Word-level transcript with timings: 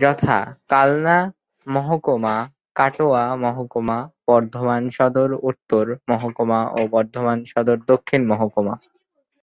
যথা:- 0.00 0.52
কালনা 0.70 1.16
মহকুমা, 1.66 2.34
কাটোয়া 2.76 3.24
মহকুমা, 3.36 3.98
বর্ধমান 4.28 4.82
সদর 4.96 5.30
উত্তর 5.50 5.84
মহকুমা 6.10 6.60
ও 6.72 6.80
বর্ধমান 6.94 7.38
সদর 7.44 7.78
দক্ষিণ 7.90 8.22
মহকুমা। 8.30 8.74